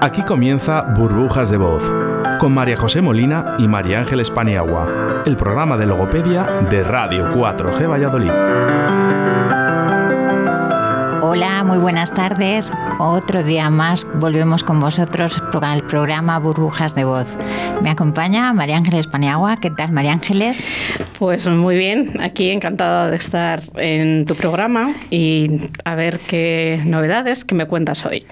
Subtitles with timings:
[0.00, 1.82] Aquí comienza Burbujas de Voz,
[2.38, 7.90] con María José Molina y María Ángeles Paniagua, el programa de logopedia de Radio 4G
[7.90, 8.32] Valladolid.
[11.36, 12.72] Hola, muy buenas tardes.
[12.98, 17.36] Otro día más volvemos con vosotros con el programa Burbujas de Voz.
[17.82, 19.58] Me acompaña María Ángeles Paniagua.
[19.58, 20.64] ¿Qué tal, María Ángeles?
[21.18, 27.44] Pues muy bien, aquí encantada de estar en tu programa y a ver qué novedades
[27.44, 28.24] que me cuentas hoy.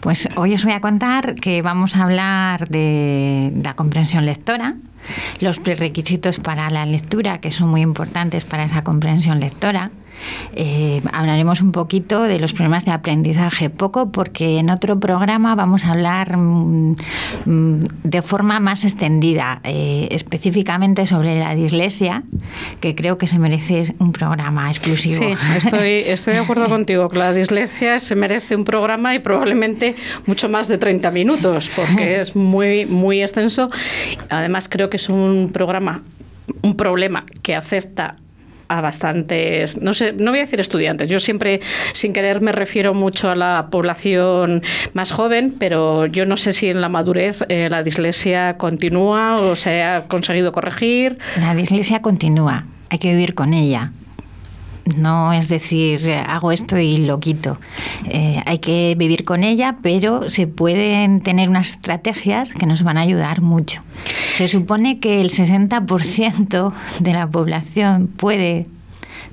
[0.00, 4.74] Pues hoy os voy a contar que vamos a hablar de la comprensión lectora,
[5.38, 9.92] los prerequisitos para la lectura, que son muy importantes para esa comprensión lectora
[10.54, 15.84] eh, hablaremos un poquito de los problemas de aprendizaje, poco porque en otro programa vamos
[15.84, 16.96] a hablar mm,
[17.46, 22.22] mm, de forma más extendida, eh, específicamente sobre la dislexia,
[22.80, 25.18] que creo que se merece un programa exclusivo.
[25.18, 29.96] Sí, estoy, estoy de acuerdo contigo, que la dislexia se merece un programa y probablemente
[30.26, 33.70] mucho más de 30 minutos, porque es muy, muy extenso.
[34.28, 36.02] Además, creo que es un programa
[36.62, 38.16] un problema que afecta
[38.70, 41.60] a bastantes, no sé, no voy a decir estudiantes, yo siempre
[41.92, 44.62] sin querer me refiero mucho a la población
[44.92, 49.56] más joven, pero yo no sé si en la madurez eh, la dislexia continúa o
[49.56, 51.18] se ha conseguido corregir.
[51.40, 53.90] La dislexia continúa, hay que vivir con ella.
[54.96, 57.58] No es decir, hago esto y lo quito.
[58.08, 62.98] Eh, hay que vivir con ella, pero se pueden tener unas estrategias que nos van
[62.98, 63.80] a ayudar mucho.
[64.34, 68.66] Se supone que el 60% de la población puede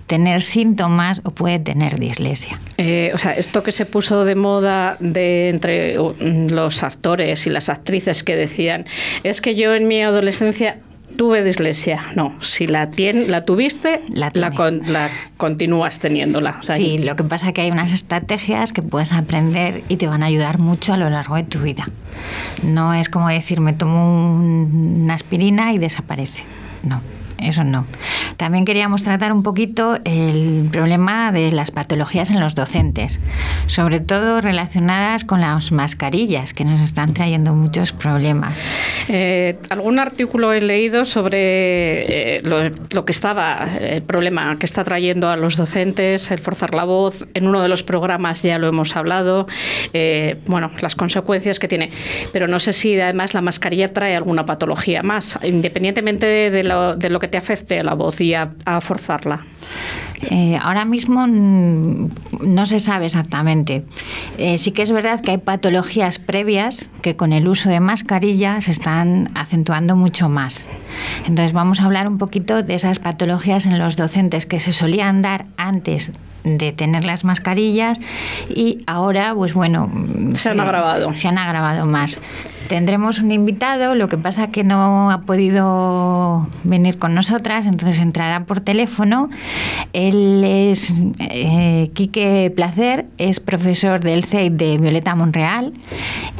[0.08, 2.58] tener síntomas o puede tener dislexia.
[2.78, 7.70] Eh, o sea, esto que se puso de moda de entre los actores y las
[7.70, 8.86] actrices que decían,
[9.24, 10.80] es que yo en mi adolescencia
[11.18, 12.02] tuve dislexia.
[12.16, 16.62] No, si la, tien, la tuviste, la, la, continúas teniéndola.
[16.62, 20.24] sí, lo que pasa es que hay unas estrategias que puedes aprender y te van
[20.24, 21.90] a ayudar mucho a lo largo de tu vida.
[22.64, 26.44] No es como decir, me tomo una aspirina y desaparece.
[26.84, 27.02] No
[27.40, 27.86] eso no.
[28.38, 33.20] También queríamos tratar un poquito el problema de las patologías en los docentes,
[33.68, 38.64] sobre todo relacionadas con las mascarillas, que nos están trayendo muchos problemas.
[39.08, 45.30] Eh, algún artículo he leído sobre eh, lo, que estaba, el problema que está trayendo
[45.30, 47.26] a los docentes, el forzar la voz.
[47.34, 49.48] En uno de los programas ya lo hemos hablado,
[49.94, 51.92] eh, bueno, las consecuencias que tiene.
[52.34, 57.10] Pero no sé si además la mascarilla trae alguna patología más, independientemente de lo, de
[57.10, 58.50] lo que te afecte a la voz y a,
[58.82, 59.42] forzarla?
[60.32, 63.84] Eh, ahora mismo no se sabe exactamente.
[64.38, 68.60] Eh, sí que es verdad que hay patologías previas que con el uso de mascarilla
[68.62, 70.66] se están acentuando mucho más.
[71.28, 75.22] Entonces vamos a hablar un poquito de esas patologías en los docentes que se solían
[75.22, 76.12] dar antes
[76.44, 78.00] de tener las mascarillas
[78.50, 79.92] y ahora, pues bueno,
[80.34, 81.14] se han agravado.
[81.16, 82.20] Se han agravado más.
[82.68, 88.44] Tendremos un invitado, lo que pasa que no ha podido venir con nosotras, entonces entrará
[88.44, 89.30] por teléfono.
[89.94, 95.72] Él es eh, Quique Placer, es profesor del CEID de Violeta Monreal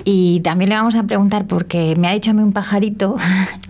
[0.04, 3.16] y también le vamos a preguntar porque me ha dicho a mí un pajarito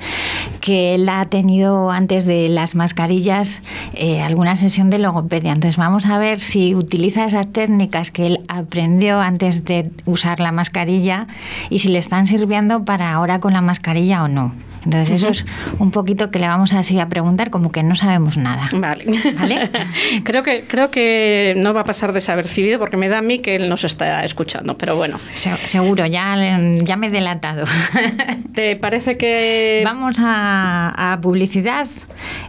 [0.59, 3.61] que él ha tenido antes de las mascarillas
[3.93, 5.51] eh, alguna sesión de logopedia.
[5.51, 10.51] Entonces vamos a ver si utiliza esas técnicas que él aprendió antes de usar la
[10.51, 11.27] mascarilla
[11.69, 12.46] y si le están sirviendo
[12.85, 14.53] para ahora con la mascarilla o no.
[14.87, 15.45] Entonces eso es
[15.79, 18.69] un poquito que le vamos así a preguntar como que no sabemos nada.
[18.73, 19.05] Vale.
[20.23, 23.57] creo, que, creo que no va a pasar desapercibido porque me da a mí que
[23.57, 25.19] él nos está escuchando, pero bueno.
[25.35, 27.65] seguro, ya, ya me he delatado.
[28.53, 29.81] ¿Te parece que...?
[29.83, 31.87] Vamos a, publicidad.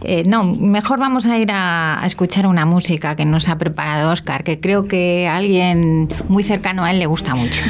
[0.03, 4.11] Eh, no, mejor vamos a ir a, a, escuchar una música que nos ha preparado
[4.11, 7.63] Oscar, que creo que a alguien muy cercano a él le gusta mucho.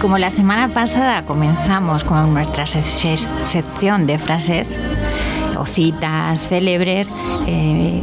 [0.00, 4.80] Como la semana pasada comenzamos con nuestra sección de frases,
[5.60, 7.14] o citas célebres,
[7.46, 8.00] eh,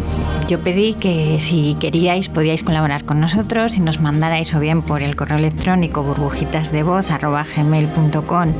[0.48, 5.02] yo pedí que si queríais podíais colaborar con nosotros y nos mandarais o bien por
[5.02, 8.54] el correo electrónico burbujitasdevoz.gmail.com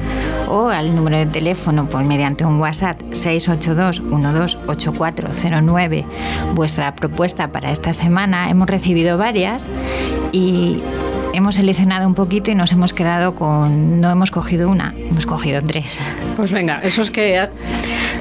[0.50, 6.06] o al número de teléfono por mediante un WhatsApp 682 128409
[6.56, 8.50] vuestra propuesta para esta semana.
[8.50, 9.70] Hemos recibido varias
[10.32, 10.82] y
[11.38, 15.62] hemos seleccionado un poquito y nos hemos quedado con, no hemos cogido una, hemos cogido
[15.62, 16.12] tres.
[16.36, 17.52] Pues venga, eso es que ha,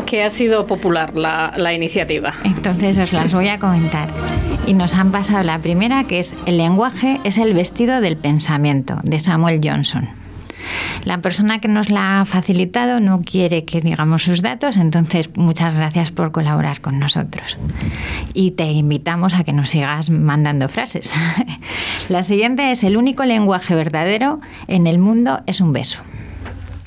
[0.05, 2.35] que ha sido popular la, la iniciativa.
[2.45, 4.11] Entonces os las voy a comentar.
[4.67, 8.99] Y nos han pasado la primera, que es El lenguaje es el vestido del pensamiento,
[9.03, 10.09] de Samuel Johnson.
[11.05, 15.75] La persona que nos la ha facilitado no quiere que digamos sus datos, entonces muchas
[15.75, 17.56] gracias por colaborar con nosotros.
[18.35, 21.14] Y te invitamos a que nos sigas mandando frases.
[22.08, 26.00] La siguiente es el único lenguaje verdadero en el mundo es un beso.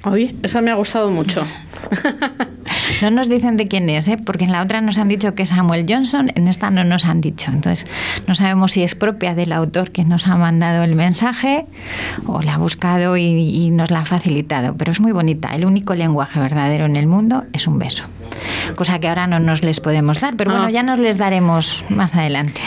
[0.05, 1.45] Oye, esa me ha gustado mucho.
[3.01, 4.17] No nos dicen de quién es, ¿eh?
[4.23, 7.05] porque en la otra nos han dicho que es Samuel Johnson, en esta no nos
[7.05, 7.51] han dicho.
[7.51, 7.87] Entonces,
[8.27, 11.65] no sabemos si es propia del autor que nos ha mandado el mensaje
[12.25, 14.75] o la ha buscado y, nos la ha facilitado.
[14.75, 15.55] Pero es muy bonita.
[15.55, 18.03] El único lenguaje verdadero en el mundo es un beso.
[18.75, 20.71] Cosa que ahora no nos les podemos dar, pero bueno, ah.
[20.71, 22.61] ya nos les daremos más adelante.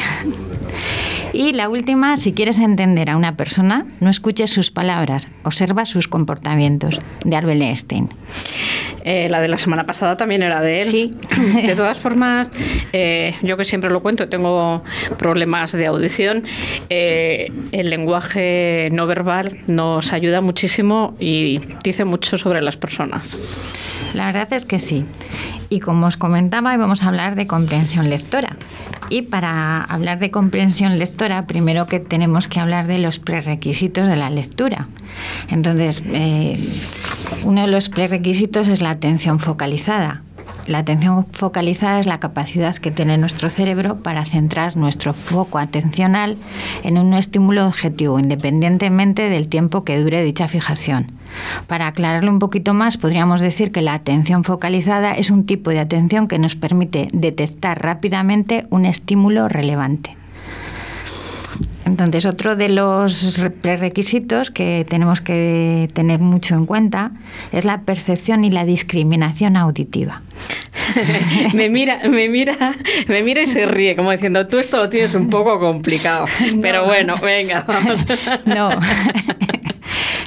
[1.32, 6.06] Y la última, si quieres entender a una persona, no escuches sus palabras, observa sus
[6.06, 8.08] comportamientos, de Albert Einstein.
[9.04, 10.88] Eh, la de la semana pasada también era de él.
[10.88, 11.10] Sí.
[11.66, 12.50] De todas formas,
[12.92, 14.84] eh, yo que siempre lo cuento, tengo
[15.18, 16.44] problemas de audición.
[16.88, 23.38] Eh, el lenguaje no verbal nos ayuda muchísimo y dice mucho sobre las personas.
[24.14, 25.04] La verdad es que sí.
[25.68, 28.56] Y como os comentaba, vamos a hablar de comprensión lectora.
[29.08, 34.16] Y para hablar de comprensión lectora, primero que tenemos que hablar de los prerequisitos de
[34.16, 34.88] la lectura.
[35.48, 36.58] Entonces, eh,
[37.44, 40.22] uno de los prerequisitos es la atención focalizada.
[40.66, 46.36] La atención focalizada es la capacidad que tiene nuestro cerebro para centrar nuestro foco atencional
[46.84, 51.10] en un estímulo objetivo, independientemente del tiempo que dure dicha fijación.
[51.66, 55.80] Para aclararlo un poquito más, podríamos decir que la atención focalizada es un tipo de
[55.80, 60.16] atención que nos permite detectar rápidamente un estímulo relevante.
[61.84, 67.10] Entonces, otro de los prerequisitos que tenemos que tener mucho en cuenta
[67.52, 70.22] es la percepción y la discriminación auditiva.
[71.54, 72.76] me mira, me mira,
[73.08, 76.26] me mira y se ríe, como diciendo, tú esto lo tienes un poco complicado.
[76.62, 78.04] Pero bueno, venga, vamos.
[78.46, 78.70] no.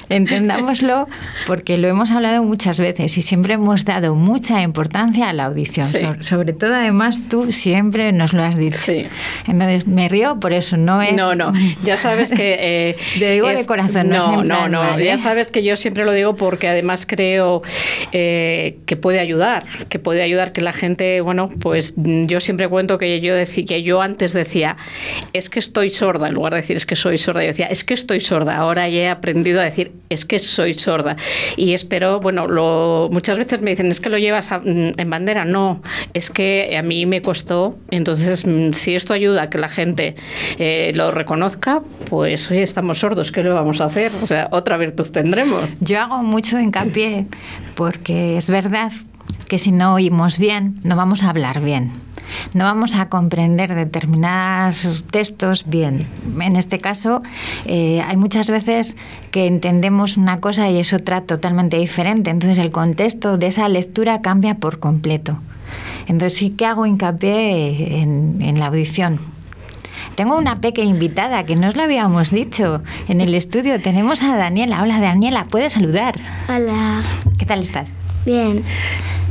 [0.10, 1.07] Entendámoslo
[1.48, 5.88] porque lo hemos hablado muchas veces y siempre hemos dado mucha importancia a la audición.
[6.22, 8.92] sobre todo, además, tú siempre nos lo has dicho.
[9.48, 11.13] Entonces, me río por eso, no es...
[11.13, 11.54] No, no,
[11.84, 12.56] ya sabes que...
[12.68, 15.18] Eh, digo de corazón, no No, no, ya ¿eh?
[15.18, 17.62] sabes que yo siempre lo digo porque además creo
[18.12, 22.98] eh, que puede ayudar, que puede ayudar que la gente, bueno, pues yo siempre cuento
[22.98, 24.78] que yo, decía, que yo antes decía,
[25.34, 27.84] es que estoy sorda, en lugar de decir es que soy sorda, yo decía, es
[27.84, 28.56] que estoy sorda.
[28.56, 31.16] Ahora ya he aprendido a decir, es que soy sorda.
[31.56, 35.46] Y espero, bueno, lo, muchas veces me dicen, es que lo llevas mm, en bandera.
[35.46, 35.81] No,
[36.13, 37.77] es que a mí me costó.
[37.91, 40.15] Entonces, mm, si esto ayuda a que la gente
[40.58, 44.12] eh, lo reconozca, pues hoy estamos sordos, ¿qué le vamos a hacer?
[44.22, 45.70] O sea, otra virtud tendremos.
[45.79, 47.27] Yo hago mucho hincapié
[47.75, 48.91] porque es verdad
[49.48, 52.04] que si no oímos bien, no vamos a hablar bien
[52.53, 56.05] no vamos a comprender determinados textos bien.
[56.39, 57.22] En este caso,
[57.65, 58.96] eh, hay muchas veces
[59.32, 62.29] que entendemos una cosa y es otra totalmente diferente.
[62.29, 65.39] Entonces, el contexto de esa lectura cambia por completo.
[66.08, 69.20] Entonces, sí que hago hincapié en, en la audición.
[70.15, 72.82] Tengo una pequeña invitada que no os lo habíamos dicho.
[73.10, 74.82] En el estudio tenemos a Daniela.
[74.82, 76.17] Hola Daniela, ¿puedes saludar?
[76.48, 77.01] Hola.
[77.38, 77.91] ¿Qué tal estás?
[78.25, 78.63] Bien.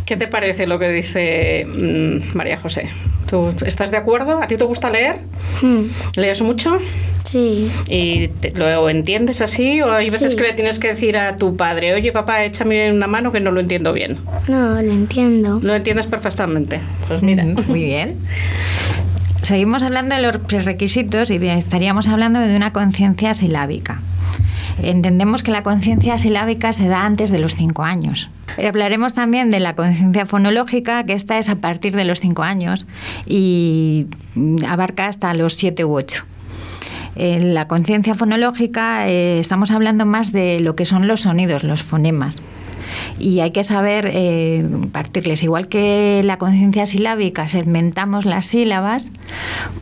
[0.04, 2.88] ¿Qué te parece lo que dice mm, María José?
[3.28, 4.42] ¿Tú estás de acuerdo?
[4.42, 5.20] ¿A ti te gusta leer?
[5.62, 5.84] Hmm.
[6.16, 6.78] ¿Lees mucho?
[7.22, 7.70] Sí.
[7.88, 9.80] ¿Y lo entiendes así?
[9.80, 13.06] ¿O hay veces que le tienes que decir a tu padre, oye papá, échame una
[13.06, 14.18] mano que no lo entiendo bien?
[14.46, 15.58] No, lo entiendo.
[15.62, 16.80] Lo entiendes perfectamente.
[17.08, 17.44] Pues mira.
[17.44, 18.18] Muy bien.
[19.42, 24.00] Seguimos hablando de los requisitos y estaríamos hablando de una conciencia silábica.
[24.82, 28.30] Entendemos que la conciencia silábica se da antes de los cinco años.
[28.56, 32.86] Hablaremos también de la conciencia fonológica, que esta es a partir de los cinco años
[33.26, 34.06] y
[34.68, 36.24] abarca hasta los siete u ocho.
[37.16, 41.82] En la conciencia fonológica eh, estamos hablando más de lo que son los sonidos, los
[41.82, 42.34] fonemas.
[43.18, 45.42] Y hay que saber eh, partirles.
[45.42, 49.12] Igual que la conciencia silábica segmentamos las sílabas,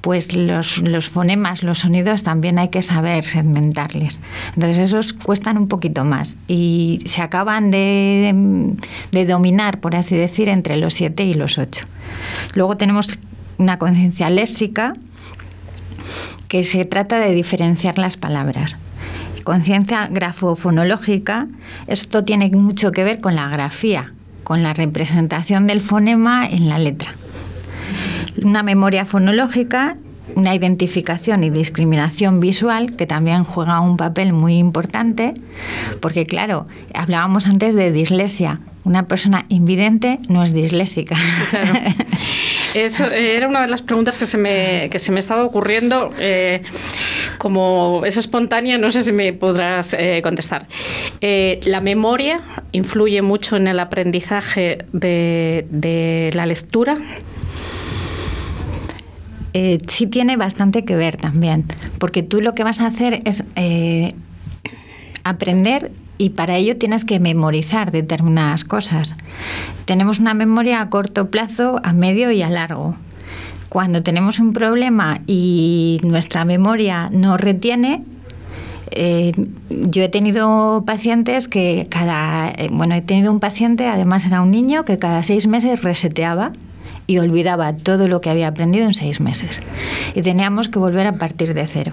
[0.00, 4.20] pues los, fonemas, los sonidos también hay que saber segmentarles.
[4.54, 8.74] Entonces esos cuestan un poquito más y se acaban de,
[9.12, 11.84] de dominar, por así decir, entre los 7 y los 8.
[12.54, 13.18] Luego tenemos
[13.58, 14.92] una conciencia léxica
[16.48, 18.76] que se trata de diferenciar las palabras
[19.42, 21.48] conciencia grafofonológica,
[21.86, 24.12] esto tiene mucho que ver con la grafía,
[24.44, 27.14] con la representación del fonema en la letra.
[28.42, 29.96] Una memoria fonológica,
[30.34, 35.34] una identificación y discriminación visual, que también juega un papel muy importante,
[36.00, 38.60] porque claro, hablábamos antes de dislexia.
[38.84, 41.16] Una persona invidente no es disléxica.
[42.74, 46.10] Eso eh, era una de las preguntas que se me, que se me estaba ocurriendo.
[46.18, 46.62] Eh,
[47.38, 50.66] como es espontánea, no sé si me podrás eh, contestar.
[51.20, 52.40] la memoria
[52.72, 56.98] influye mucho en el aprendizaje de, la lectura.
[59.52, 61.64] Sí tiene bastante que ver también,
[61.98, 63.44] porque tú lo que vas a hacer es
[65.24, 69.16] aprender y para ello tienes que memorizar determinadas cosas.
[69.86, 72.94] Tenemos una memoria a corto plazo, a medio y a largo.
[73.68, 78.04] Cuando tenemos un problema y nuestra memoria no retiene,
[78.90, 79.32] eh,
[79.70, 84.50] yo he tenido pacientes que cada, eh, bueno, he tenido un paciente, además era un
[84.50, 86.52] niño, que cada seis meses reseteaba
[87.12, 89.60] y olvidaba todo lo que había aprendido en seis meses.
[90.14, 91.92] Y teníamos que volver a partir de cero.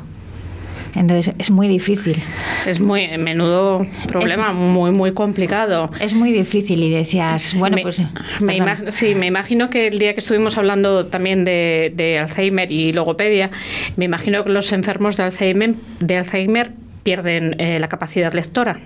[0.96, 2.24] Entonces es muy difícil.
[2.66, 5.92] Es muy menudo problema, muy muy complicado.
[6.00, 8.02] Es muy difícil y decías, bueno, pues
[8.40, 8.58] me
[8.92, 13.52] sí, me imagino que el día que estuvimos hablando también de, Alzheimer y logopedia,
[13.98, 16.72] me imagino que los enfermos de Alzheimer, de Alzheimer
[17.04, 18.80] pierden eh, la capacidad lectora.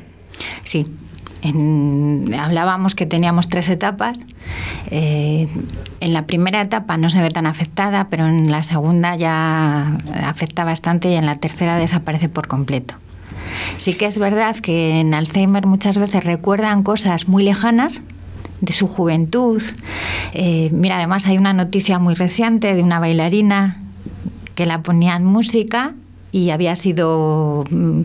[0.63, 0.87] Sí,
[2.37, 4.19] hablábamos que teníamos tres etapas.
[4.91, 5.47] Eh,
[5.99, 10.63] en la primera etapa no se ve tan afectada, pero en la segunda ya afecta
[10.63, 12.95] bastante y en la tercera desaparece por completo.
[13.77, 18.01] Sí que es verdad que en Alzheimer muchas veces recuerdan cosas muy lejanas
[18.61, 19.61] de su juventud.
[20.33, 23.81] Eh, mira, además hay una noticia muy reciente de una bailarina
[24.55, 25.93] que la ponía en música
[26.33, 28.01] y había sido mm,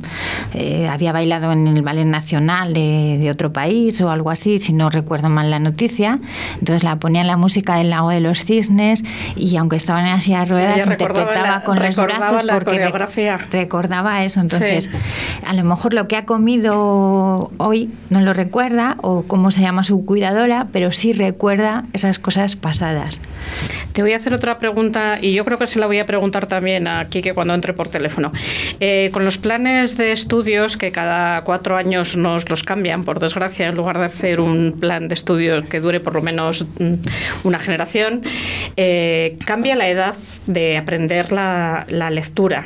[0.55, 4.91] eh, había bailado en el ballet nacional de, otro país o algo así si no
[4.91, 6.19] recuerdo mal la noticia.
[6.59, 9.05] Entonces la ponía en la música del lago de los cisnes
[9.35, 12.93] y aunque estaba en de ruedas interpretaba con los brazos porque
[13.51, 14.41] recordaba eso.
[14.41, 14.91] Entonces
[15.47, 19.85] a lo mejor lo que ha comido hoy no lo recuerda o cómo se llama
[19.85, 23.21] su cuidadora pero sí recuerda esas cosas pasadas.
[23.93, 26.47] Te voy a hacer otra pregunta y yo creo que se la voy a preguntar
[26.47, 28.18] también a Kike cuando entre por teléfono.
[28.81, 33.69] Eh, con los planes de estudios que cada cuatro años nos los cambian, por desgracia,
[33.69, 36.95] en lugar de hacer un plan de estudios que dure por lo menos mm,
[37.45, 38.23] una generación,
[38.77, 40.15] eh, cambia la edad
[40.47, 42.65] de aprender la, lectura.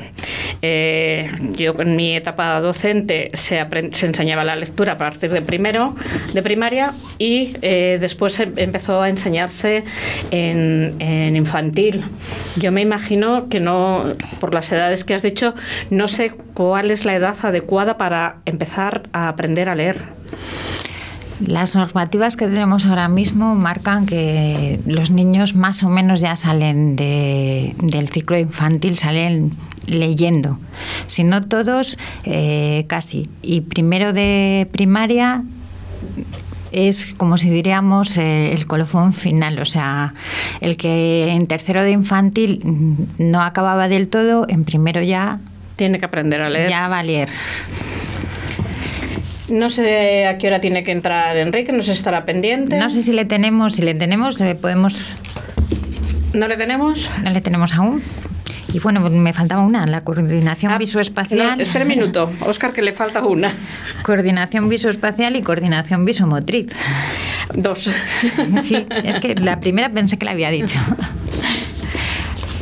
[0.63, 5.97] Eh, yo en mi etapa docente se, se, enseñaba la lectura a partir de primero,
[6.33, 7.55] de primaria, y
[7.99, 9.83] después em, empezó a enseñarse
[10.31, 12.05] en en infantil.
[12.57, 14.05] Yo me imagino que no,
[14.41, 15.42] por las edades que has dicho,
[15.91, 20.05] no sé cuál es la edad adecuada para empezar a aprender a leer.
[21.47, 26.95] Las normativas que tenemos ahora mismo marcan que los niños más o menos ya salen
[26.95, 29.51] del ciclo infantil, salen
[29.87, 30.59] leyendo.
[31.09, 33.29] Si no todos, eh, casi.
[33.43, 35.43] Y primero de primaria
[36.73, 40.15] es como si diríamos eh, el colofón final, o sea,
[40.61, 42.61] el que en tercero de infantil
[43.19, 45.39] no acababa del todo, en primero ya
[45.77, 46.69] tiene que aprender a leer.
[46.69, 47.29] Ya va a leer.
[49.49, 52.79] No sé a qué hora tiene que entrar Enrique, no sé si estará pendiente.
[52.79, 55.17] No sé si le tenemos, si le tenemos, le podemos.
[56.33, 57.11] ¿No le tenemos?
[57.23, 58.03] No le tenemos aún.
[58.73, 61.59] Y bueno, me faltaba una, la coordinación ah, visoespacial.
[61.59, 63.53] No, espera un minuto, Oscar, que le falta una.
[64.03, 66.75] Coordinación visoespacial y coordinación visomotriz.
[67.55, 67.91] Dos.
[68.61, 70.79] Sí, es que la primera pensé que la había dicho.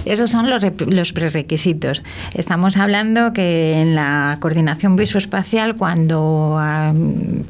[0.05, 2.03] Esos son los, los prerequisitos.
[2.35, 6.93] Estamos hablando que en la coordinación visoespacial, cuando a,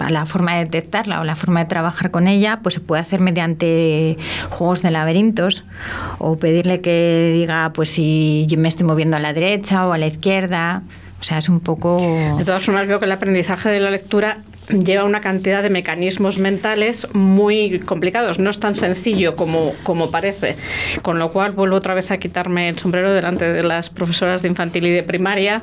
[0.09, 3.21] la forma de detectarla o la forma de trabajar con ella, pues se puede hacer
[3.21, 4.19] mediante
[4.51, 5.65] juegos de laberintos
[6.19, 9.99] o pedirle que diga, pues si yo me estoy moviendo a la derecha o a
[9.99, 10.83] la izquierda.
[11.21, 12.01] O sea, es un poco...
[12.39, 14.39] De todas formas, veo que el aprendizaje de la lectura
[14.71, 18.39] lleva una cantidad de mecanismos mentales muy complicados.
[18.39, 20.57] No es tan sencillo como, como parece.
[21.03, 24.49] Con lo cual vuelvo otra vez a quitarme el sombrero delante de las profesoras de
[24.49, 25.63] infantil y de primaria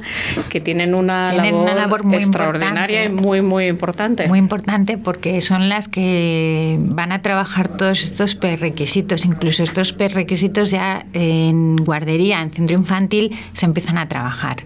[0.49, 4.27] que tienen una, labor, muy extraordinaria y muy, muy importante.
[4.27, 9.25] Muy importante porque son las que van a trabajar todos estos prerequisitos.
[9.25, 14.57] Incluso estos prerequisitos ya en guardería, en centro infantil, se empiezan a trabajar.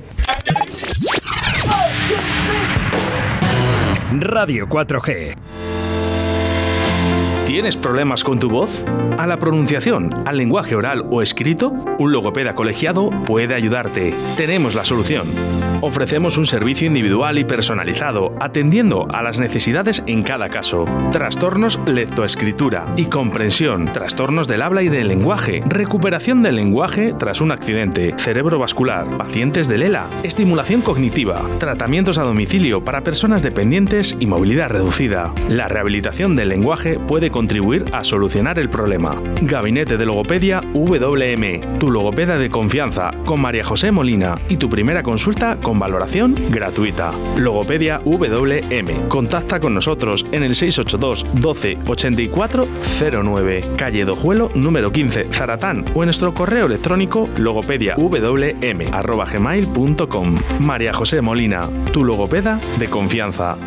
[4.19, 5.70] Radio 4G.
[7.51, 8.85] ¿Tienes problemas con tu voz?
[9.17, 11.67] ¿A la pronunciación, al lenguaje oral o escrito?
[11.99, 14.13] Un logopeda colegiado puede ayudarte.
[14.37, 15.27] Tenemos la solución.
[15.81, 20.85] Ofrecemos un servicio individual y personalizado, atendiendo a las necesidades en cada caso.
[21.09, 27.51] Trastornos lectoescritura y comprensión, trastornos del habla y del lenguaje, recuperación del lenguaje tras un
[27.51, 34.69] accidente, cerebrovascular, pacientes de Lela, estimulación cognitiva, tratamientos a domicilio para personas dependientes y movilidad
[34.69, 35.33] reducida.
[35.49, 39.19] La rehabilitación del lenguaje puede contribuir a solucionar el problema.
[39.41, 45.01] Gabinete de Logopedia WM, tu logopeda de confianza, con María José Molina y tu primera
[45.01, 47.09] consulta con valoración gratuita.
[47.39, 49.07] Logopedia WM.
[49.07, 52.67] Contacta con nosotros en el 682 12 84
[53.23, 60.35] 09, calle Dojuelo número 15, Zaratán o en nuestro correo electrónico logopediawm@gmail.com.
[60.59, 63.57] María José Molina, tu logopeda de confianza.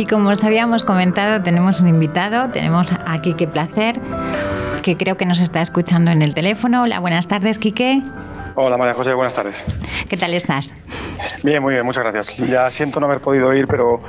[0.00, 4.00] Y como os habíamos comentado, tenemos un invitado, tenemos a Quique Placer,
[4.82, 6.84] que creo que nos está escuchando en el teléfono.
[6.84, 8.00] Hola, buenas tardes, Quique.
[8.54, 9.62] Hola María José, buenas tardes.
[10.08, 10.72] ¿Qué tal estás?
[11.42, 12.34] Bien, muy bien, muchas gracias.
[12.48, 14.00] Ya siento no haber podido ir, pero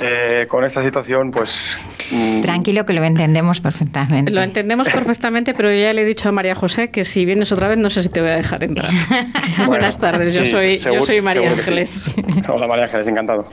[0.00, 1.78] eh, con esta situación, pues...
[2.10, 4.30] Mm, Tranquilo, que lo entendemos perfectamente.
[4.30, 7.68] Lo entendemos perfectamente, pero ya le he dicho a María José que si vienes otra
[7.68, 8.90] vez no sé si te voy a dejar entrar.
[9.66, 12.10] buenas tardes, yo, soy, yo soy María Ángeles.
[12.48, 13.46] Hola María Ángeles, encantado.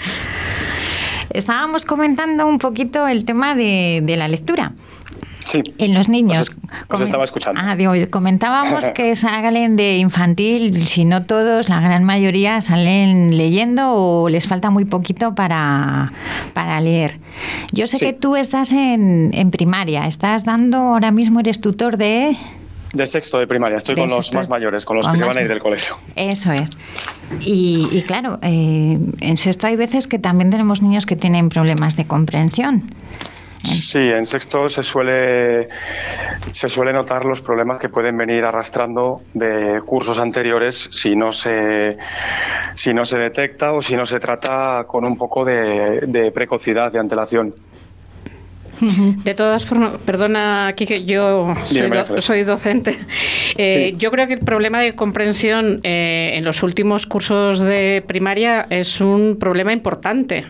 [1.32, 4.74] Estábamos comentando un poquito el tema de, la lectura.
[5.46, 5.62] Sí.
[5.78, 6.52] En los niños.
[6.90, 7.62] Os, estaba escuchando.
[7.64, 13.94] Ah, digo, comentábamos que salen de infantil, si no todos, la gran mayoría salen leyendo
[13.94, 16.12] o les falta muy poquito para,
[16.54, 17.20] para leer.
[17.72, 22.36] Yo sé que tú estás en, en primaria, estás dando, ahora mismo eres tutor de...
[22.98, 25.42] De sexto de primaria, estoy con los más mayores, con los que se van a
[25.42, 25.98] ir del colegio.
[26.16, 26.70] Eso es.
[27.42, 32.08] Y, claro, eh, en sexto hay veces que también tenemos niños que tienen problemas de
[32.08, 32.90] comprensión.
[33.64, 35.68] Sí, en sexto se suele,
[36.52, 41.90] se suele notar los problemas que pueden venir arrastrando de cursos anteriores si no se,
[42.74, 47.00] si no se detecta o si no se trata con un poco de precocidad, de
[47.00, 47.54] antelación.
[48.80, 51.56] De todas formas, perdona aquí que yo
[52.20, 52.98] soy, docente.
[53.58, 58.68] Eh, yo creo que el problema de comprensión eh, en los últimos cursos de primaria
[58.70, 60.46] es un problema importante.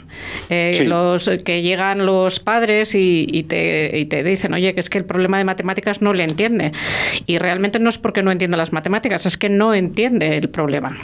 [0.49, 4.97] Eh, los que llegan los padres y, te, y, te, dicen, oye, que es que
[4.97, 6.71] el problema de matemáticas no le entiende.
[7.25, 10.97] Y realmente no es porque no entienda las matemáticas, es que no entiende el problema.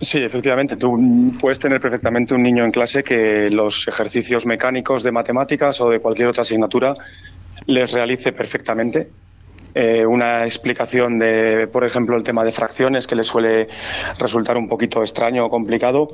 [0.00, 0.76] Sí, efectivamente.
[0.76, 0.98] Tú
[1.38, 6.00] puedes tener perfectamente un niño en clase que los ejercicios mecánicos de matemáticas o de
[6.00, 6.94] cualquier otra asignatura
[7.66, 9.08] les realice perfectamente.
[9.74, 13.68] Eh, una explicación de, por ejemplo, el tema de fracciones que les suele
[14.18, 16.08] resultar un poquito extraño o complicado.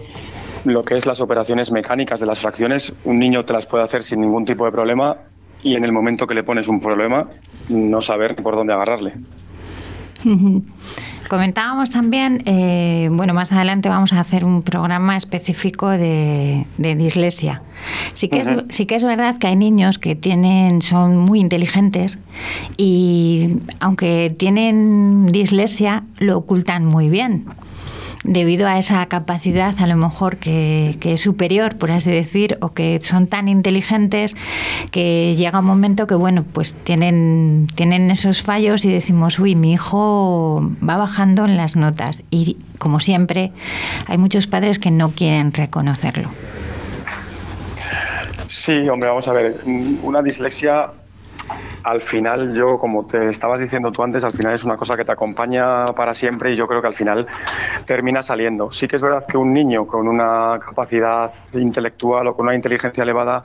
[0.64, 4.02] Lo que es las operaciones mecánicas de las fracciones, un niño te las puede hacer
[4.02, 5.16] sin ningún tipo de problema
[5.62, 7.28] y en el momento que le pones un problema,
[7.68, 9.14] no saber por dónde agarrarle.
[11.28, 17.62] Comentábamos también, eh, bueno, más adelante vamos a hacer un programa específico de, dislexia.
[18.14, 22.18] Sí que, es, sí que es verdad que hay niños que tienen, son muy inteligentes
[22.76, 27.46] y aunque tienen dislexia, lo ocultan muy bien
[28.26, 32.98] debido a esa capacidad a lo mejor que, es superior, por así decir, o que
[33.02, 34.34] son tan inteligentes
[34.90, 39.72] que llega un momento que, bueno, pues tienen, tienen esos fallos y decimos, uy, mi
[39.72, 42.22] hijo va bajando en las notas.
[42.30, 43.52] Y como siempre,
[44.06, 46.28] hay muchos padres que no quieren reconocerlo.
[48.48, 49.60] Sí, hombre, vamos a ver,
[50.02, 50.90] una dislexia
[51.82, 55.04] al final yo, como te estabas diciendo tú antes, al final es una cosa que
[55.04, 57.26] te acompaña para siempre y yo creo que al final
[57.84, 58.72] termina saliendo.
[58.72, 63.02] Sí que es verdad que un niño con una capacidad intelectual o con una inteligencia
[63.02, 63.44] elevada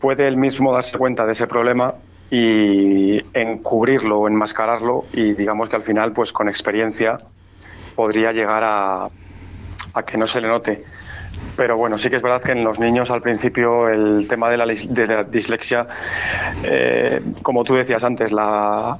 [0.00, 1.94] puede él mismo darse cuenta de ese problema
[2.30, 7.18] y encubrirlo enmascararlo y digamos que al final pues con experiencia
[7.96, 9.08] podría llegar a,
[9.94, 10.84] a que no se le note.
[11.58, 14.56] Pero bueno, sí que es verdad que en los niños al principio el tema de
[14.56, 15.88] la, dislexia,
[16.62, 18.96] eh, como tú decías antes, la,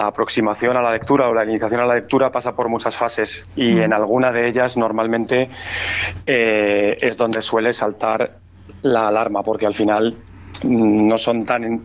[0.00, 3.72] aproximación a la lectura o la iniciación a la lectura pasa por muchas fases y
[3.72, 3.82] mm.
[3.82, 5.48] en alguna de ellas normalmente
[6.24, 8.36] eh, es donde suele saltar
[8.82, 10.16] la alarma, porque al final
[10.64, 11.82] no son tan,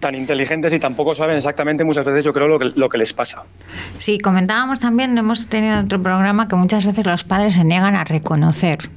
[0.00, 3.12] tan inteligentes y tampoco saben exactamente muchas veces yo creo lo que, lo que les
[3.12, 3.44] pasa.
[3.98, 8.04] Sí, comentábamos también, hemos tenido otro programa que muchas veces los padres se niegan a
[8.04, 8.88] reconocer.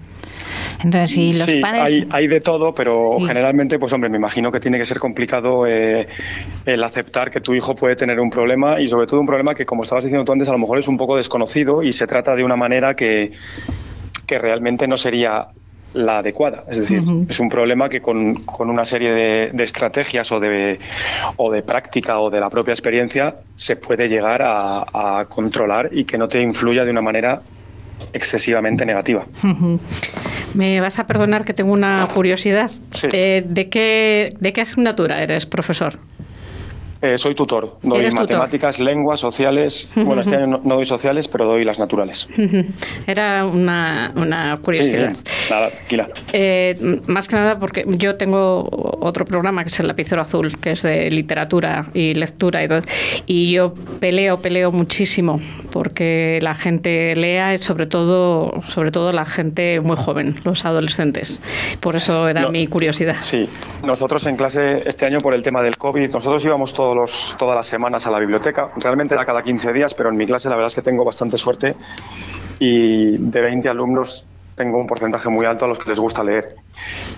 [0.84, 1.84] Entonces, si los padres...
[1.84, 5.68] hay, hay, de todo, pero generalmente, pues hombre, me imagino que tiene que ser complicado
[5.68, 6.08] eh,
[6.66, 9.66] el aceptar que tu hijo puede tener un problema y sobre todo un problema que,
[9.66, 12.36] como estabas diciendo tú antes, a lo mejor es un poco desconocido y se trata
[12.36, 13.32] de una manera que,
[14.26, 15.48] que realmente no sería
[15.93, 16.63] la adecuada.
[16.69, 19.12] Es decir, es un problema que con, con una serie
[19.54, 20.80] de, estrategias o de,
[21.38, 26.17] o de práctica o de la propia experiencia se puede llegar a, controlar y que
[26.17, 27.41] no te influya de una manera
[28.13, 29.25] excesivamente negativa.
[30.54, 32.71] Me vas a perdonar que tengo una curiosidad.
[33.12, 35.99] Eh, ¿de, qué, ¿De qué asignatura eres profesor?
[37.02, 37.78] Eh, soy tutor.
[37.82, 39.90] Doy matemáticas, lenguas, sociales.
[40.10, 42.28] Bueno, este año no, doy sociales, pero doy las naturales.
[43.08, 45.14] Era una, una curiosidad.
[45.24, 46.10] Sí, nada, tranquila.
[46.34, 48.68] Eh, más que nada porque yo tengo
[49.02, 52.82] otro programa que es el Lapicero Azul, que es de literatura y lectura y todo.
[53.28, 55.40] Y yo peleo, peleo muchísimo
[55.72, 61.42] porque la gente lea y sobre todo, sobre todo la gente muy joven, los adolescentes.
[61.80, 63.18] Por eso era mi curiosidad.
[63.20, 63.48] Sí,
[63.84, 67.56] nosotros en clase este año por el tema del COVID, nosotros íbamos todos los, todas
[67.56, 68.71] las semanas a la biblioteca.
[68.78, 71.38] Realmente era cada 15 días, pero en mi clase la verdad es que tengo bastante
[71.38, 71.75] suerte
[72.60, 74.25] y de 20 alumnos
[74.56, 76.56] tengo un porcentaje muy alto a los que les gusta leer.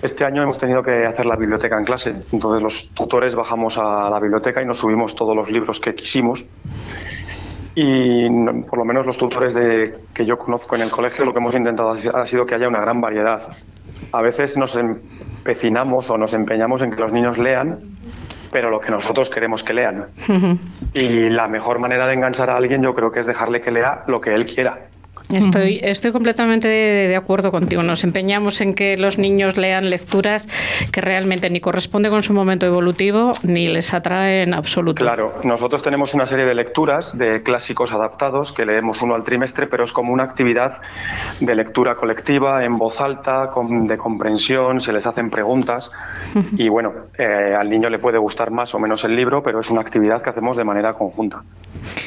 [0.00, 4.08] Este año hemos tenido que hacer la biblioteca en clase, entonces los tutores bajamos a
[4.08, 6.44] la biblioteca y nos subimos todos los libros que quisimos.
[7.74, 8.28] Y
[8.68, 11.54] por lo menos los tutores de, que yo conozco en el colegio lo que hemos
[11.54, 13.56] intentado ha sido que haya una gran variedad.
[14.12, 17.80] A veces nos empecinamos o nos empeñamos en que los niños lean
[18.52, 20.06] pero lo que nosotros queremos que lean.
[20.94, 24.04] Y la mejor manera de enganchar a alguien yo creo que es dejarle que lea
[24.06, 24.78] lo que él quiera.
[25.32, 27.82] Estoy, estoy completamente de, acuerdo contigo.
[27.82, 30.48] Nos empeñamos en que los niños lean lecturas
[30.90, 35.02] que realmente ni corresponden con su momento evolutivo ni les atraen en absoluto.
[35.02, 39.66] Claro, nosotros tenemos una serie de lecturas de clásicos adaptados que leemos uno al trimestre,
[39.66, 40.80] pero es como una actividad
[41.40, 45.90] de lectura colectiva, en voz alta, de comprensión, se les hacen preguntas
[46.56, 49.70] y bueno, eh, al niño le puede gustar más o menos el libro, pero es
[49.70, 51.42] una actividad que hacemos de manera conjunta.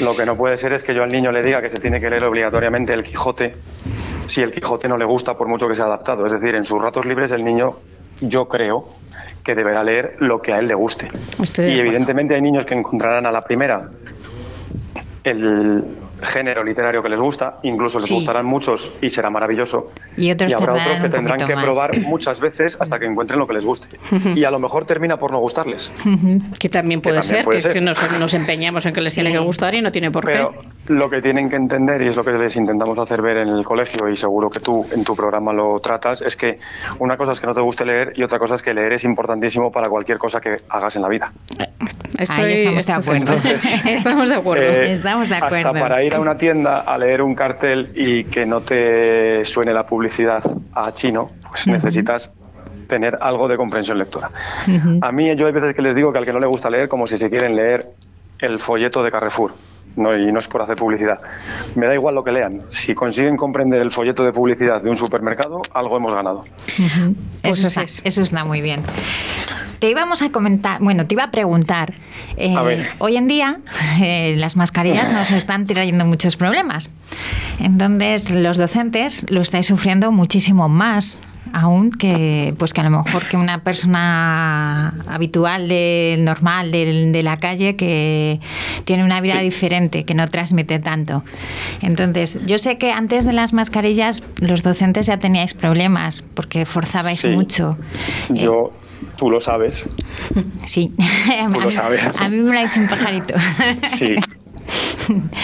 [0.02, 2.00] Lo que no puede ser es que yo al niño le diga que se tiene
[2.00, 3.56] que leer obligatoriamente el Quijote
[4.26, 6.26] si el Quijote no le gusta por mucho que sea adaptado.
[6.26, 7.76] Es decir, en sus ratos libres el niño,
[8.20, 8.90] yo creo,
[9.44, 11.08] que deberá leer lo que a él le guste.
[11.58, 13.90] y evidentemente hay niños que encontrarán a la primera
[15.24, 15.84] el,
[16.22, 19.92] género literario que les gusta, incluso les gustarán muchos y será maravilloso.
[20.18, 23.54] Y, otros habrá otros que tendrán que probar muchas veces hasta que encuentren lo que
[23.54, 23.98] les guste.
[24.36, 25.92] y a lo mejor termina por no gustarles.
[26.60, 29.92] que también puede ser, que nos, empeñamos en que les tiene que gustar y no
[29.92, 30.54] tiene por Pero
[30.88, 33.64] lo que tienen que entender, y es lo que les intentamos hacer ver en el
[33.64, 36.60] colegio, y seguro que tú en tu programa lo tratas, es que
[37.00, 39.04] una cosa es que no te guste leer y otra cosa es que leer es
[39.04, 41.32] importantísimo para cualquier cosa que hagas en la vida.
[42.18, 43.36] estamos de acuerdo.
[43.86, 44.64] estamos de acuerdo.
[44.64, 45.70] Eh, estamos de acuerdo.
[45.70, 49.74] Hasta para ir a una tienda a leer un cartel y que no te suene
[49.74, 52.32] la publicidad a chino, pues necesitas
[52.88, 54.30] tener algo de comprensión lectora.
[55.02, 56.88] A mí yo hay veces que les digo que al que no le gusta leer,
[56.88, 57.88] como si se quieren leer
[58.40, 59.54] el folleto de Carrefour.
[59.96, 61.20] No, y no es por hacer publicidad.
[61.76, 62.64] Me da igual lo que lean.
[62.68, 66.44] Si consiguen comprender el folleto de publicidad de un supermercado, algo hemos ganado.
[67.44, 68.84] eso, está, eso está muy bien.
[69.80, 71.94] Te íbamos a comentar, bueno, te iba a preguntar.
[72.38, 73.60] Eh, hoy en día
[74.02, 76.90] eh, las mascarillas nos están trayendo muchos problemas.
[77.60, 81.20] Entonces, los docentes lo estáis sufriendo muchísimo más
[81.54, 87.38] aún que pues que a lo mejor que una persona habitual de normal de, la
[87.38, 88.40] calle que
[88.84, 91.24] tiene una vida diferente que no transmite tanto
[91.82, 97.26] entonces yo sé que antes de las mascarillas los docentes ya teníais problemas porque forzabais
[97.26, 97.78] mucho
[98.30, 98.74] yo
[99.18, 99.88] Tú lo sabes.
[100.66, 100.94] Sí.
[101.54, 102.02] Tú lo sabes.
[102.20, 103.36] A mí me lo ha dicho un pajarito.
[103.84, 104.16] Sí.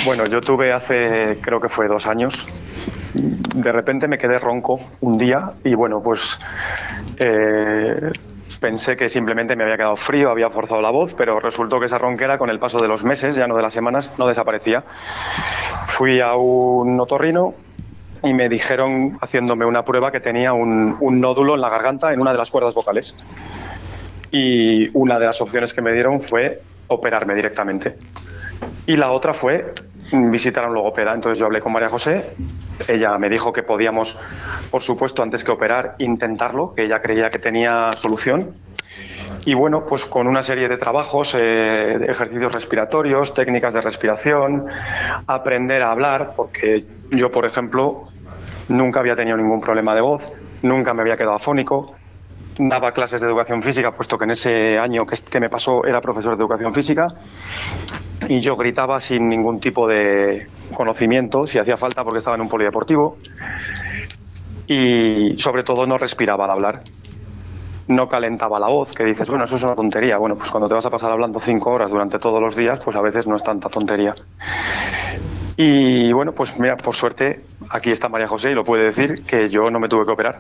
[0.06, 2.34] Bueno, yo tuve hace, creo que fue dos años,
[3.14, 6.40] de repente me quedé ronco un día y bueno, pues
[7.20, 8.12] eh,
[8.60, 11.98] pensé que simplemente me había quedado frío, había forzado la voz, pero resultó que esa
[11.98, 14.84] ronquera con el paso de los meses, ya no de las semanas, no desaparecía.
[15.88, 17.54] Fui a un otorrino
[18.24, 22.32] y me dijeron, haciéndome una prueba, que tenía un, nódulo en la garganta, en una
[22.32, 23.16] de las cuerdas vocales.
[24.32, 27.98] Y una de las opciones que me dieron fue operarme directamente.
[28.86, 29.74] Y la otra fue
[30.12, 31.14] visitar a un logopeda.
[31.14, 32.36] Entonces yo hablé con María José,
[32.88, 34.18] ella me dijo que podíamos,
[34.70, 38.54] por supuesto, antes que operar, intentarlo, que ella creía que tenía solución.
[39.46, 44.66] Y bueno, pues con una serie de trabajos, eh, ejercicios respiratorios, técnicas de respiración,
[45.26, 48.04] aprender a hablar, porque yo, por ejemplo,
[48.70, 51.96] nunca había tenido ningún problema de voz, nunca me había quedado afónico,
[52.70, 56.02] daba clases de educación física, puesto que en ese año que, que me pasó era
[56.02, 57.08] profesor de educación física,
[58.28, 62.50] y yo gritaba sin ningún tipo de conocimiento, si hacía falta, porque estaba en un
[62.50, 63.18] polideportivo,
[64.68, 66.84] y sobre todo no respiraba al hablar
[67.88, 70.18] no calentaba la voz, que dices, bueno, eso es una tontería.
[70.18, 72.96] Bueno, pues cuando te vas a pasar hablando cinco horas durante todos los días, pues
[72.96, 74.16] a veces no es tanta tontería.
[75.64, 79.48] Y bueno, pues mira, por suerte, aquí está María José y lo puede decir que
[79.48, 80.38] yo no me tuve que operar.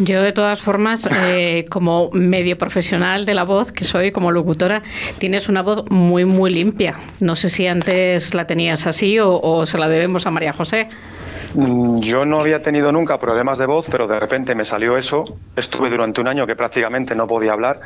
[0.00, 4.82] Yo, de todas formas, eh, como medio profesional de la voz, que soy como locutora,
[5.18, 6.94] tienes una voz muy, muy limpia.
[7.20, 10.88] No sé si antes la tenías así o, o se la debemos a María José.
[11.54, 15.22] Mm, Yo no había tenido nunca problemas de voz, pero de repente me salió eso.
[15.54, 17.78] Estuve durante un año que prácticamente no podía hablar.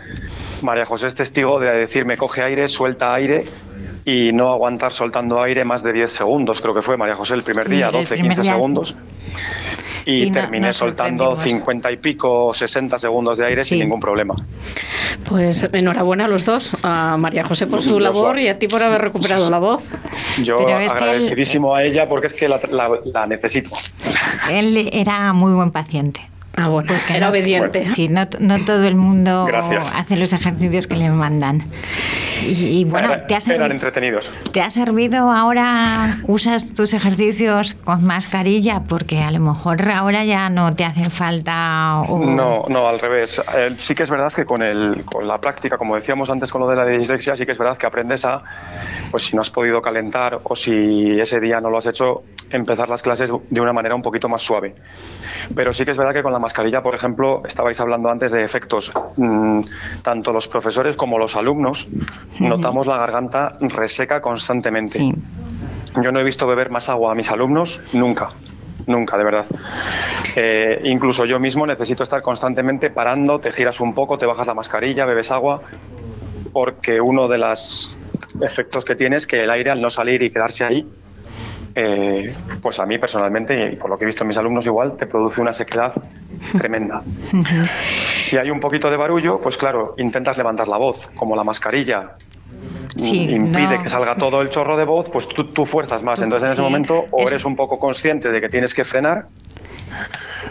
[0.63, 3.45] María José es testigo de decirme coge aire, suelta aire
[4.05, 6.61] y no aguantar soltando aire más de 10 segundos.
[6.61, 8.53] Creo que fue María José el primer Sí, día, el 12, primer 15 día.
[8.53, 8.97] segundos.
[10.05, 11.45] Y Sí, no- terminé soltando sorprendimos.
[11.61, 14.35] 50 y pico, 60 segundos de aire sin ningún problema.
[15.29, 18.43] Pues enhorabuena a los dos, a María José por su Los labor dos.
[18.45, 19.87] y a ti por haber recuperado la voz.
[20.43, 23.71] Yo Pero es que él- agradecidísimo a ella porque es que la, la- la necesito.
[24.51, 26.21] Él era muy buen paciente.
[26.57, 27.87] Ah, bueno, Porque era no- obediente.
[27.87, 29.93] Sí, no, no todo el mundo Gracias.
[29.95, 31.63] hace los ejercicios que le mandan.
[32.43, 34.31] Y, y bueno, Era- ¿te ha, eran servi- entretenidos.
[34.53, 38.83] ¿te ha servido ahora, usas tus ejercicios con mascarilla?
[38.87, 42.01] Porque a lo mejor ahora ya no te hacen falta.
[42.09, 42.19] O...
[42.19, 43.41] No, no, al revés.
[43.57, 46.61] Eh, sí que es verdad que con, el, con la práctica, como decíamos antes con
[46.61, 48.43] lo de la dislexia, sí que es verdad que aprendes a,
[49.11, 52.89] pues si no has podido calentar o si ese día no lo has hecho, empezar
[52.89, 54.75] las clases de una manera un poquito más suave.
[55.55, 58.45] Pero sí que es verdad que con la mascarilla, por ejemplo, estabais hablando antes de
[58.45, 59.61] efectos, mm,
[60.03, 61.89] tanto los profesores como los alumnos,
[62.41, 64.99] notamos la garganta reseca constantemente.
[64.99, 65.13] Sí.
[66.03, 68.31] Yo no he visto beber más agua a mis alumnos nunca,
[68.87, 69.47] nunca, de verdad.
[70.37, 74.55] Eh, incluso yo mismo necesito estar constantemente parando, te giras un poco, te bajas la
[74.55, 75.63] mascarilla, bebes agua,
[76.53, 77.99] porque uno de los
[78.41, 80.87] efectos que tiene es que el aire al no salir y quedarse ahí,
[81.75, 84.97] eh, pues a mí personalmente, y por lo que he visto en mis alumnos igual,
[84.97, 85.93] te produce una sequedad
[86.59, 87.03] tremenda.
[88.21, 92.13] Si hay un poquito de barullo, pues claro, intentas levantar la voz, como la mascarilla
[92.97, 93.83] Sí, impide no.
[93.83, 96.21] que salga todo el chorro de voz, pues tú, tú fuerzas más.
[96.21, 98.85] Entonces en ese Sí, momento o es- eres un poco consciente de que tienes que
[98.85, 99.27] frenar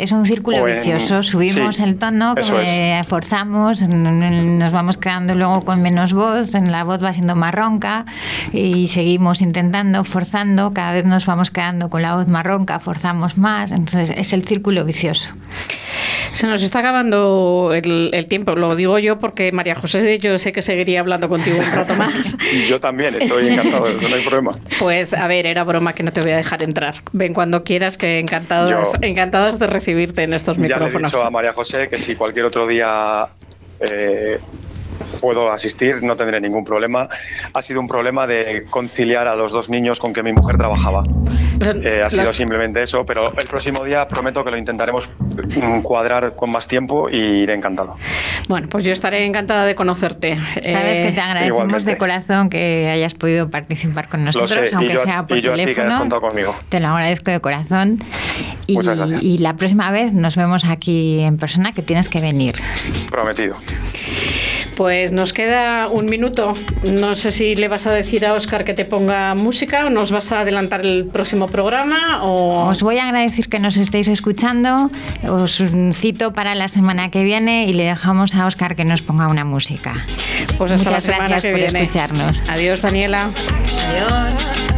[0.02, 1.22] Es un círculo en- vicioso.
[1.22, 2.36] Subimos sí, el tono,
[2.66, 7.54] eh, forzamos, nos vamos quedando luego con menos voz, en la voz va siendo más
[7.54, 8.06] ronca
[8.52, 13.38] y seguimos intentando, forzando, cada vez nos vamos quedando con la voz más ronca, forzamos
[13.38, 13.72] más.
[13.72, 15.30] Entonces es el círculo vicioso.
[16.32, 20.54] Se nos está acabando el, el tiempo, lo digo yo porque María José, yo sé
[20.54, 22.38] que seguiría hablando contigo un rato más.
[22.54, 24.58] y yo también estoy encantado, no hay problema.
[24.80, 26.96] Pues a ver, era broma que no te voy a dejar entrar.
[27.12, 31.12] Ven cuando quieras, que encantados, Yo- encantados de recibirte en estos Ya le he micrófonos.
[31.12, 33.28] dicho a María José que si cualquier otro día
[33.80, 34.40] eh,
[35.20, 37.08] puedo asistir, no tendré ningún problema.
[37.54, 41.04] Ha sido un problema de conciliar a los dos niños con que mi mujer trabajaba.
[41.84, 46.36] Eh, ha sido simplemente eso, pero el próximo día prometo que lo intentaremos mm, cuadrar
[46.36, 47.96] con más tiempo y iré encantado.
[48.48, 50.36] Bueno, pues yo estaré encantada de conocerte.
[50.64, 51.92] Sabes Eh, que te agradecemos igualmente.
[51.92, 55.54] de corazón que hayas podido participar con nosotros, sé, aunque yo sea por y yo
[55.54, 55.98] ti teléfono.
[56.00, 56.56] contado conmigo.
[56.70, 58.00] Te lo agradezco de corazón.
[58.68, 59.24] Y, Muchas gracias.
[59.24, 62.56] y la próxima vez nos vemos aquí en persona, que tienes que venir.
[63.12, 63.56] Prometido.
[64.82, 66.54] Pues nos queda un minuto.
[66.82, 70.10] No sé si le vas a decir a Oscar que te ponga música o nos
[70.12, 72.68] vas a adelantar el próximo programa o...
[72.68, 74.90] Os voy a agradecer que nos estéis escuchando.
[75.30, 75.64] Os
[75.94, 79.46] cito para la semana que viene y le dejamos a Oscar que nos ponga una
[79.46, 80.04] música.
[80.58, 81.82] Pues hasta Muchas la semana gracias que por viene.
[81.84, 82.44] escucharnos.
[82.50, 83.30] Adiós, Daniela.
[83.86, 84.71] Adiós.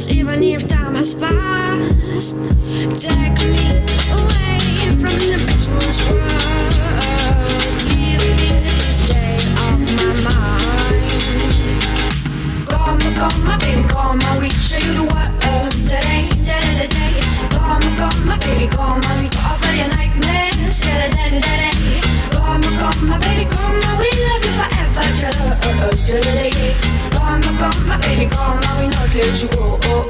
[0.00, 2.36] Yours, even if time has passed.
[3.00, 3.66] Take me
[4.10, 4.58] away
[4.98, 6.28] from this impetuous world.
[7.84, 7.96] The
[9.64, 10.48] of my mind.
[13.44, 17.20] My baby, show you the world today, today,
[18.24, 18.66] my baby,
[19.76, 20.80] your nightmares,
[23.02, 23.44] my baby,
[23.86, 25.04] love you forever,
[27.86, 28.69] my baby,
[29.14, 30.09] we not let you go, oh, oh, oh,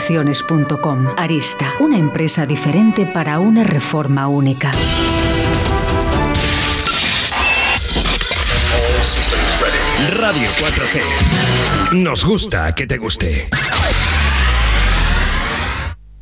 [0.01, 1.07] reformas@aristaconstrucciones.com.
[1.17, 4.71] Arista, una empresa diferente para una reforma única.
[10.15, 11.93] Radio 4G.
[11.93, 13.49] Nos gusta que te guste.